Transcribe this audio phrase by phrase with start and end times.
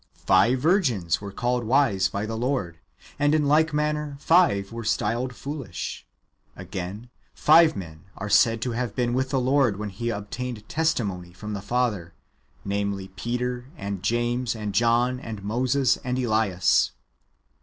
[0.25, 2.79] Five virgins^ were called wise by the Lord;
[3.19, 6.07] and, in like manner, five were styled foolish.
[6.55, 11.33] Again, five men are said to have been with the Lord wdien He obtained testimony'*
[11.33, 12.15] from the Father,—
[12.65, 16.93] namely, Peter, and James, and John, and Moses, and Elias.